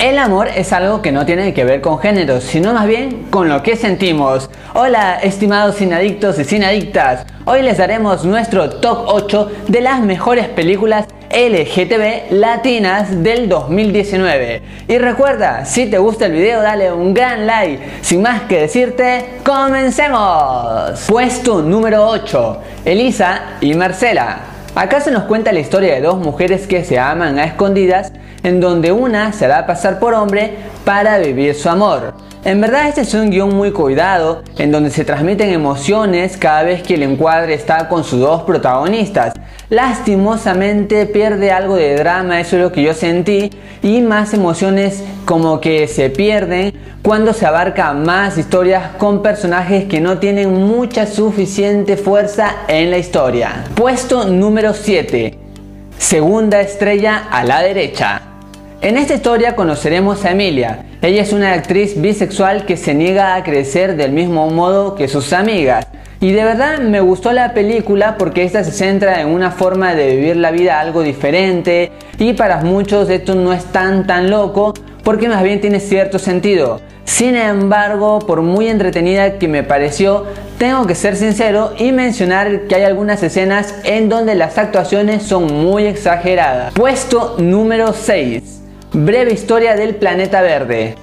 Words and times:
El 0.00 0.16
amor 0.18 0.46
es 0.54 0.72
algo 0.72 1.02
que 1.02 1.10
no 1.10 1.26
tiene 1.26 1.52
que 1.52 1.64
ver 1.64 1.80
con 1.80 1.98
género, 1.98 2.40
sino 2.40 2.72
más 2.72 2.86
bien 2.86 3.26
con 3.30 3.48
lo 3.48 3.64
que 3.64 3.74
sentimos. 3.74 4.48
Hola, 4.74 5.18
estimados 5.20 5.74
sinadictos 5.74 6.38
y 6.38 6.44
sinadictas. 6.44 7.26
Hoy 7.46 7.62
les 7.62 7.78
daremos 7.78 8.24
nuestro 8.24 8.70
top 8.70 9.06
8 9.08 9.50
de 9.66 9.80
las 9.80 10.00
mejores 10.00 10.46
películas 10.46 11.06
LGTB 11.32 12.30
latinas 12.30 13.24
del 13.24 13.48
2019. 13.48 14.62
Y 14.86 14.98
recuerda, 14.98 15.64
si 15.64 15.86
te 15.86 15.98
gusta 15.98 16.26
el 16.26 16.32
video, 16.32 16.62
dale 16.62 16.92
un 16.92 17.12
gran 17.12 17.44
like. 17.44 17.82
Sin 18.00 18.22
más 18.22 18.42
que 18.42 18.60
decirte, 18.60 19.40
comencemos. 19.44 21.06
Puesto 21.08 21.60
número 21.60 22.06
8, 22.06 22.60
Elisa 22.84 23.56
y 23.60 23.74
Marcela. 23.74 24.47
Acá 24.78 25.00
se 25.00 25.10
nos 25.10 25.24
cuenta 25.24 25.50
la 25.50 25.58
historia 25.58 25.94
de 25.94 26.02
dos 26.02 26.18
mujeres 26.18 26.68
que 26.68 26.84
se 26.84 27.00
aman 27.00 27.40
a 27.40 27.44
escondidas 27.46 28.12
en 28.44 28.60
donde 28.60 28.92
una 28.92 29.32
se 29.32 29.52
a 29.52 29.66
pasar 29.66 29.98
por 29.98 30.14
hombre 30.14 30.52
para 30.84 31.18
vivir 31.18 31.56
su 31.56 31.68
amor. 31.68 32.14
En 32.44 32.60
verdad 32.60 32.86
este 32.86 33.00
es 33.00 33.12
un 33.12 33.30
guion 33.30 33.52
muy 33.56 33.72
cuidado, 33.72 34.44
en 34.56 34.70
donde 34.70 34.90
se 34.90 35.04
transmiten 35.04 35.50
emociones 35.50 36.36
cada 36.36 36.62
vez 36.62 36.84
que 36.84 36.94
el 36.94 37.02
encuadre 37.02 37.54
está 37.54 37.88
con 37.88 38.04
sus 38.04 38.20
dos 38.20 38.42
protagonistas. 38.42 39.34
Lastimosamente 39.70 41.04
pierde 41.04 41.50
algo 41.50 41.76
de 41.76 41.94
drama, 41.96 42.40
eso 42.40 42.56
es 42.56 42.62
lo 42.62 42.72
que 42.72 42.82
yo 42.82 42.94
sentí, 42.94 43.50
y 43.82 44.00
más 44.00 44.32
emociones 44.32 45.04
como 45.26 45.60
que 45.60 45.86
se 45.88 46.08
pierden 46.08 46.72
cuando 47.02 47.34
se 47.34 47.44
abarca 47.44 47.92
más 47.92 48.38
historias 48.38 48.92
con 48.96 49.22
personajes 49.22 49.84
que 49.84 50.00
no 50.00 50.16
tienen 50.18 50.54
mucha 50.54 51.06
suficiente 51.06 51.98
fuerza 51.98 52.56
en 52.66 52.90
la 52.90 52.96
historia. 52.96 53.64
Puesto 53.74 54.24
número 54.24 54.72
7. 54.72 55.38
Segunda 55.98 56.62
estrella 56.62 57.28
a 57.30 57.44
la 57.44 57.60
derecha. 57.60 58.22
En 58.80 58.96
esta 58.96 59.14
historia 59.14 59.54
conoceremos 59.54 60.24
a 60.24 60.30
Emilia. 60.30 60.86
Ella 61.02 61.20
es 61.20 61.34
una 61.34 61.52
actriz 61.52 62.00
bisexual 62.00 62.64
que 62.64 62.78
se 62.78 62.94
niega 62.94 63.34
a 63.34 63.44
crecer 63.44 63.96
del 63.96 64.12
mismo 64.12 64.48
modo 64.48 64.94
que 64.94 65.08
sus 65.08 65.34
amigas. 65.34 65.86
Y 66.20 66.32
de 66.32 66.42
verdad 66.42 66.78
me 66.78 67.00
gustó 67.00 67.32
la 67.32 67.54
película 67.54 68.16
porque 68.18 68.42
esta 68.42 68.64
se 68.64 68.72
centra 68.72 69.20
en 69.20 69.28
una 69.28 69.52
forma 69.52 69.94
de 69.94 70.16
vivir 70.16 70.36
la 70.36 70.50
vida 70.50 70.80
algo 70.80 71.02
diferente 71.02 71.92
y 72.18 72.32
para 72.32 72.58
muchos 72.62 73.08
esto 73.08 73.36
no 73.36 73.52
es 73.52 73.64
tan 73.66 74.04
tan 74.04 74.28
loco 74.28 74.74
porque 75.04 75.28
más 75.28 75.44
bien 75.44 75.60
tiene 75.60 75.78
cierto 75.78 76.18
sentido. 76.18 76.80
Sin 77.04 77.36
embargo, 77.36 78.18
por 78.18 78.42
muy 78.42 78.68
entretenida 78.68 79.38
que 79.38 79.48
me 79.48 79.62
pareció, 79.62 80.26
tengo 80.58 80.86
que 80.86 80.94
ser 80.94 81.16
sincero 81.16 81.72
y 81.78 81.92
mencionar 81.92 82.62
que 82.62 82.74
hay 82.74 82.82
algunas 82.82 83.22
escenas 83.22 83.76
en 83.84 84.08
donde 84.08 84.34
las 84.34 84.58
actuaciones 84.58 85.22
son 85.22 85.46
muy 85.46 85.86
exageradas. 85.86 86.74
Puesto 86.74 87.36
número 87.38 87.92
6. 87.92 88.60
Breve 88.92 89.32
historia 89.32 89.76
del 89.76 89.94
planeta 89.94 90.42
verde. 90.42 90.96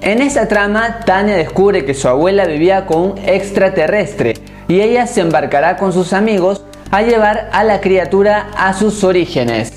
En 0.00 0.22
esa 0.22 0.46
trama, 0.46 1.00
Tania 1.04 1.34
descubre 1.34 1.84
que 1.84 1.92
su 1.92 2.06
abuela 2.06 2.46
vivía 2.46 2.86
con 2.86 3.00
un 3.00 3.18
extraterrestre 3.18 4.34
y 4.68 4.80
ella 4.80 5.08
se 5.08 5.20
embarcará 5.20 5.76
con 5.76 5.92
sus 5.92 6.12
amigos 6.12 6.62
a 6.92 7.02
llevar 7.02 7.50
a 7.52 7.64
la 7.64 7.80
criatura 7.80 8.48
a 8.56 8.74
sus 8.74 9.02
orígenes. 9.02 9.72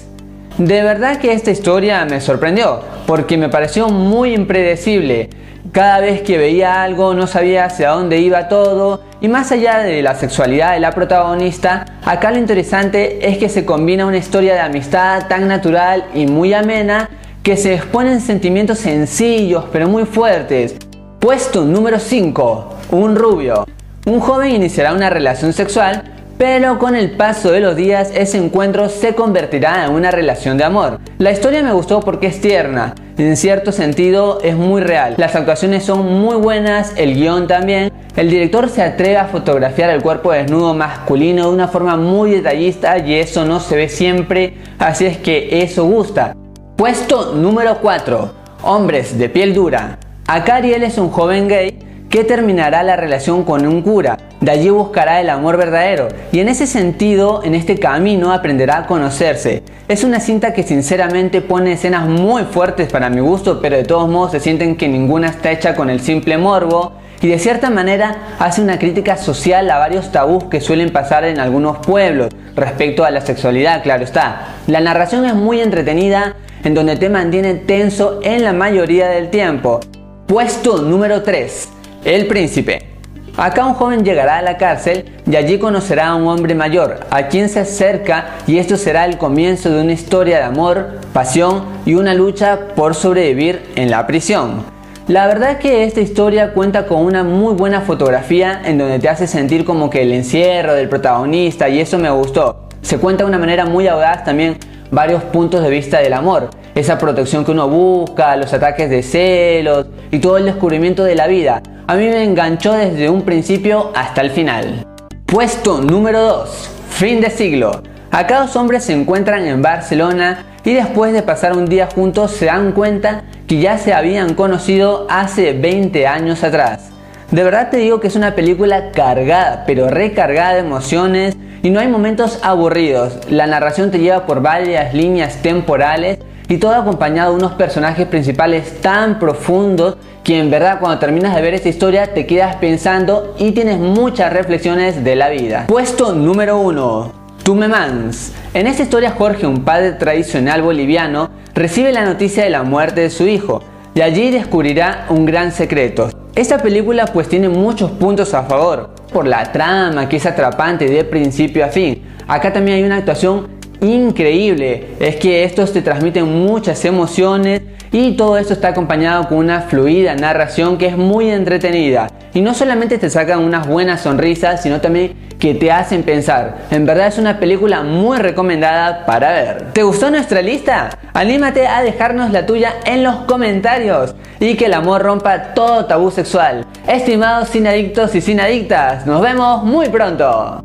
De 0.59 0.83
verdad 0.83 1.17
que 1.17 1.33
esta 1.33 1.49
historia 1.49 2.05
me 2.05 2.21
sorprendió 2.21 2.81
porque 3.07 3.35
me 3.35 3.49
pareció 3.49 3.89
muy 3.89 4.35
impredecible. 4.35 5.29
Cada 5.71 5.99
vez 5.99 6.21
que 6.21 6.37
veía 6.37 6.83
algo 6.83 7.15
no 7.15 7.25
sabía 7.25 7.65
hacia 7.65 7.89
dónde 7.89 8.19
iba 8.19 8.47
todo 8.47 9.01
y 9.21 9.27
más 9.27 9.51
allá 9.51 9.79
de 9.79 10.03
la 10.03 10.13
sexualidad 10.13 10.73
de 10.73 10.81
la 10.81 10.91
protagonista, 10.91 11.85
acá 12.05 12.29
lo 12.29 12.37
interesante 12.37 13.27
es 13.27 13.39
que 13.39 13.49
se 13.49 13.65
combina 13.65 14.05
una 14.05 14.17
historia 14.17 14.53
de 14.53 14.59
amistad 14.59 15.27
tan 15.27 15.47
natural 15.47 16.05
y 16.13 16.27
muy 16.27 16.53
amena 16.53 17.09
que 17.43 17.57
se 17.57 17.73
exponen 17.73 18.21
sentimientos 18.21 18.79
sencillos 18.79 19.65
pero 19.71 19.87
muy 19.87 20.05
fuertes. 20.05 20.75
Puesto 21.19 21.65
número 21.65 21.99
5. 21.99 22.75
Un 22.91 23.15
rubio. 23.15 23.65
Un 24.05 24.19
joven 24.19 24.55
iniciará 24.55 24.93
una 24.93 25.09
relación 25.09 25.53
sexual, 25.53 26.03
pero 26.37 26.77
con 26.77 26.95
el 26.95 27.11
paso 27.11 27.51
de 27.51 27.59
los 27.59 27.75
días 27.75 28.11
ese 28.15 28.37
encuentro 28.37 28.89
se 28.89 29.15
convertirá 29.15 29.85
en 29.85 29.91
una 29.91 30.11
relación 30.11 30.57
de 30.57 30.63
amor. 30.63 30.99
La 31.17 31.31
historia 31.31 31.63
me 31.63 31.73
gustó 31.73 31.99
porque 31.99 32.27
es 32.27 32.41
tierna, 32.41 32.95
en 33.17 33.37
cierto 33.37 33.71
sentido 33.71 34.39
es 34.43 34.55
muy 34.55 34.81
real. 34.81 35.15
Las 35.17 35.35
actuaciones 35.35 35.83
son 35.83 36.21
muy 36.21 36.35
buenas, 36.35 36.93
el 36.95 37.15
guion 37.15 37.47
también. 37.47 37.91
El 38.15 38.29
director 38.29 38.69
se 38.69 38.83
atreve 38.83 39.17
a 39.17 39.25
fotografiar 39.25 39.89
el 39.91 40.01
cuerpo 40.01 40.31
desnudo 40.31 40.73
masculino 40.73 41.47
de 41.47 41.53
una 41.53 41.67
forma 41.67 41.95
muy 41.95 42.31
detallista 42.31 42.97
y 42.97 43.15
eso 43.15 43.45
no 43.45 43.59
se 43.59 43.75
ve 43.75 43.89
siempre, 43.89 44.57
así 44.79 45.05
es 45.05 45.17
que 45.17 45.61
eso 45.63 45.85
gusta. 45.85 46.35
Puesto 46.81 47.35
número 47.35 47.77
4. 47.77 48.31
Hombres 48.63 49.15
de 49.15 49.29
piel 49.29 49.53
dura. 49.53 49.99
Akariel 50.25 50.81
es 50.81 50.97
un 50.97 51.11
joven 51.11 51.47
gay 51.47 51.77
que 52.09 52.23
terminará 52.23 52.81
la 52.81 52.95
relación 52.95 53.43
con 53.43 53.67
un 53.67 53.83
cura. 53.83 54.17
De 54.39 54.49
allí 54.49 54.71
buscará 54.71 55.21
el 55.21 55.29
amor 55.29 55.57
verdadero 55.57 56.07
y 56.31 56.39
en 56.39 56.49
ese 56.49 56.65
sentido, 56.65 57.43
en 57.43 57.53
este 57.53 57.77
camino, 57.77 58.33
aprenderá 58.33 58.77
a 58.77 58.87
conocerse. 58.87 59.61
Es 59.87 60.03
una 60.03 60.19
cinta 60.19 60.55
que 60.55 60.63
sinceramente 60.63 61.41
pone 61.41 61.73
escenas 61.73 62.07
muy 62.07 62.45
fuertes 62.45 62.91
para 62.91 63.11
mi 63.11 63.21
gusto, 63.21 63.61
pero 63.61 63.77
de 63.77 63.83
todos 63.83 64.09
modos 64.09 64.31
se 64.31 64.39
sienten 64.39 64.75
que 64.75 64.87
ninguna 64.87 65.27
está 65.27 65.51
hecha 65.51 65.75
con 65.75 65.87
el 65.91 66.01
simple 66.01 66.39
morbo 66.39 66.93
y 67.21 67.27
de 67.27 67.37
cierta 67.37 67.69
manera 67.69 68.37
hace 68.39 68.59
una 68.59 68.79
crítica 68.79 69.17
social 69.17 69.69
a 69.69 69.77
varios 69.77 70.11
tabús 70.11 70.45
que 70.45 70.59
suelen 70.59 70.91
pasar 70.91 71.25
en 71.25 71.39
algunos 71.39 71.77
pueblos 71.77 72.29
respecto 72.55 73.05
a 73.05 73.11
la 73.11 73.21
sexualidad, 73.21 73.83
claro 73.83 74.03
está. 74.03 74.55
La 74.65 74.79
narración 74.79 75.25
es 75.25 75.35
muy 75.35 75.61
entretenida 75.61 76.35
en 76.63 76.73
donde 76.73 76.95
te 76.95 77.09
mantiene 77.09 77.55
tenso 77.55 78.19
en 78.23 78.43
la 78.43 78.53
mayoría 78.53 79.09
del 79.09 79.29
tiempo. 79.29 79.79
Puesto 80.27 80.81
número 80.81 81.21
3. 81.23 81.69
El 82.05 82.27
príncipe. 82.27 82.91
Acá 83.37 83.65
un 83.65 83.73
joven 83.73 84.03
llegará 84.03 84.39
a 84.39 84.41
la 84.41 84.57
cárcel 84.57 85.05
y 85.25 85.35
allí 85.35 85.57
conocerá 85.57 86.09
a 86.09 86.15
un 86.15 86.27
hombre 86.27 86.53
mayor, 86.53 86.99
a 87.09 87.27
quien 87.27 87.47
se 87.47 87.61
acerca 87.61 88.37
y 88.45 88.57
esto 88.57 88.75
será 88.75 89.05
el 89.05 89.17
comienzo 89.17 89.69
de 89.71 89.81
una 89.81 89.93
historia 89.93 90.37
de 90.37 90.43
amor, 90.43 90.99
pasión 91.13 91.63
y 91.85 91.95
una 91.95 92.13
lucha 92.13 92.59
por 92.75 92.93
sobrevivir 92.93 93.61
en 93.75 93.89
la 93.89 94.05
prisión. 94.05 94.63
La 95.07 95.27
verdad 95.27 95.59
que 95.59 95.83
esta 95.85 96.01
historia 96.01 96.53
cuenta 96.53 96.85
con 96.85 97.03
una 97.03 97.23
muy 97.23 97.53
buena 97.55 97.81
fotografía 97.81 98.61
en 98.63 98.77
donde 98.77 98.99
te 98.99 99.09
hace 99.09 99.27
sentir 99.27 99.65
como 99.65 99.89
que 99.89 100.03
el 100.03 100.11
encierro 100.11 100.73
del 100.73 100.89
protagonista 100.89 101.69
y 101.69 101.79
eso 101.79 101.97
me 101.97 102.09
gustó. 102.09 102.69
Se 102.81 102.97
cuenta 102.97 103.23
de 103.23 103.29
una 103.29 103.37
manera 103.37 103.65
muy 103.65 103.87
audaz 103.87 104.23
también 104.23 104.57
varios 104.89 105.23
puntos 105.23 105.63
de 105.63 105.69
vista 105.69 105.99
del 105.99 106.13
amor, 106.13 106.49
esa 106.75 106.97
protección 106.97 107.45
que 107.45 107.51
uno 107.51 107.67
busca, 107.69 108.35
los 108.35 108.51
ataques 108.53 108.89
de 108.89 109.03
celos 109.03 109.87
y 110.11 110.19
todo 110.19 110.37
el 110.37 110.45
descubrimiento 110.45 111.03
de 111.03 111.15
la 111.15 111.27
vida. 111.27 111.61
A 111.87 111.95
mí 111.95 112.07
me 112.07 112.23
enganchó 112.23 112.73
desde 112.73 113.09
un 113.09 113.21
principio 113.21 113.91
hasta 113.95 114.21
el 114.21 114.31
final. 114.31 114.85
Puesto 115.25 115.81
número 115.81 116.21
2. 116.21 116.69
Fin 116.89 117.21
de 117.21 117.29
siglo. 117.29 117.83
Acá 118.11 118.41
dos 118.41 118.55
hombres 118.55 118.83
se 118.83 118.93
encuentran 118.93 119.45
en 119.45 119.61
Barcelona 119.61 120.45
y 120.65 120.73
después 120.73 121.13
de 121.13 121.23
pasar 121.23 121.53
un 121.53 121.67
día 121.67 121.87
juntos 121.93 122.31
se 122.31 122.45
dan 122.45 122.73
cuenta 122.73 123.23
que 123.47 123.59
ya 123.59 123.77
se 123.77 123.93
habían 123.93 124.33
conocido 124.33 125.07
hace 125.09 125.53
20 125.53 126.07
años 126.07 126.43
atrás. 126.43 126.89
De 127.31 127.43
verdad 127.43 127.69
te 127.69 127.77
digo 127.77 128.01
que 128.01 128.07
es 128.07 128.17
una 128.17 128.35
película 128.35 128.91
cargada, 128.91 129.63
pero 129.65 129.87
recargada 129.87 130.55
de 130.55 130.59
emociones 130.59 131.37
y 131.63 131.69
no 131.69 131.79
hay 131.79 131.87
momentos 131.87 132.39
aburridos. 132.41 133.17
La 133.29 133.47
narración 133.47 133.91
te 133.91 133.99
lleva 133.99 134.25
por 134.25 134.41
varias 134.41 134.93
líneas 134.93 135.41
temporales 135.41 136.19
y 136.47 136.57
todo 136.57 136.75
acompañado 136.75 137.31
de 137.31 137.37
unos 137.37 137.53
personajes 137.53 138.07
principales 138.07 138.81
tan 138.81 139.19
profundos 139.19 139.97
que 140.23 140.39
en 140.39 140.51
verdad 140.51 140.79
cuando 140.79 140.99
terminas 140.99 141.35
de 141.35 141.41
ver 141.41 141.53
esta 141.53 141.69
historia 141.69 142.13
te 142.13 142.25
quedas 142.25 142.57
pensando 142.57 143.35
y 143.37 143.51
tienes 143.51 143.79
muchas 143.79 144.33
reflexiones 144.33 145.03
de 145.03 145.15
la 145.15 145.29
vida. 145.29 145.65
Puesto 145.67 146.13
número 146.13 146.59
1. 146.59 147.11
Tumemans. 147.43 148.33
En 148.53 148.67
esta 148.67 148.83
historia 148.83 149.11
Jorge, 149.11 149.47
un 149.47 149.63
padre 149.63 149.93
tradicional 149.93 150.61
boliviano, 150.61 151.29
recibe 151.55 151.91
la 151.91 152.05
noticia 152.05 152.43
de 152.43 152.49
la 152.49 152.63
muerte 152.63 153.01
de 153.01 153.09
su 153.09 153.27
hijo 153.27 153.63
y 153.95 154.01
allí 154.01 154.29
descubrirá 154.29 155.05
un 155.09 155.25
gran 155.25 155.51
secreto. 155.51 156.09
Esta 156.35 156.59
película 156.59 157.07
pues 157.07 157.27
tiene 157.27 157.49
muchos 157.49 157.91
puntos 157.91 158.33
a 158.33 158.43
favor, 158.43 158.91
por 159.11 159.27
la 159.27 159.51
trama 159.51 160.07
que 160.07 160.17
es 160.17 160.25
atrapante 160.25 160.87
de 160.87 161.03
principio 161.03 161.65
a 161.65 161.69
fin. 161.69 162.01
Acá 162.27 162.53
también 162.53 162.77
hay 162.77 162.83
una 162.83 162.97
actuación 162.97 163.47
increíble, 163.81 164.95
es 164.99 165.15
que 165.15 165.43
estos 165.43 165.73
te 165.73 165.81
transmiten 165.81 166.25
muchas 166.45 166.85
emociones 166.85 167.61
y 167.91 168.15
todo 168.15 168.37
esto 168.37 168.53
está 168.53 168.69
acompañado 168.69 169.27
con 169.27 169.39
una 169.39 169.61
fluida 169.61 170.15
narración 170.15 170.77
que 170.77 170.87
es 170.87 170.97
muy 170.97 171.29
entretenida. 171.29 172.07
Y 172.33 172.41
no 172.41 172.53
solamente 172.53 172.97
te 172.97 173.09
sacan 173.09 173.39
unas 173.39 173.67
buenas 173.67 174.01
sonrisas, 174.01 174.63
sino 174.63 174.79
también 174.79 175.13
que 175.37 175.55
te 175.55 175.71
hacen 175.71 176.03
pensar. 176.03 176.59
En 176.69 176.85
verdad 176.85 177.07
es 177.07 177.17
una 177.17 177.39
película 177.39 177.83
muy 177.83 178.19
recomendada 178.19 179.05
para 179.05 179.31
ver. 179.31 179.73
¿Te 179.73 179.83
gustó 179.83 180.09
nuestra 180.09 180.41
lista? 180.41 180.97
Anímate 181.13 181.67
a 181.67 181.81
dejarnos 181.81 182.31
la 182.31 182.45
tuya 182.45 182.75
en 182.85 183.03
los 183.03 183.15
comentarios 183.25 184.15
y 184.39 184.55
que 184.55 184.67
el 184.67 184.73
amor 184.73 185.01
rompa 185.01 185.53
todo 185.53 185.85
tabú 185.85 186.11
sexual. 186.11 186.65
Estimados 186.91 187.47
sin 187.47 187.65
adictos 187.67 188.13
y 188.15 188.19
sin 188.19 188.41
adictas, 188.41 189.05
nos 189.05 189.21
vemos 189.21 189.63
muy 189.63 189.87
pronto. 189.87 190.61